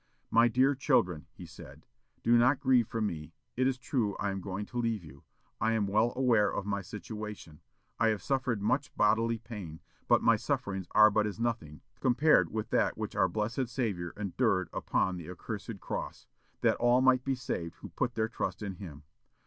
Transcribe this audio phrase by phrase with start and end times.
[0.31, 1.85] "My dear children," he said,
[2.23, 5.25] "do not grieve for me; it is true I am going to leave you;
[5.59, 7.61] I am well aware of my situation.
[7.99, 12.71] I have suffered much bodily pain, but my sufferings are but as nothing compared with
[12.71, 16.25] that which our blessed Saviour endured upon that accursed cross,
[16.61, 19.03] that all might be saved who put their trust in him....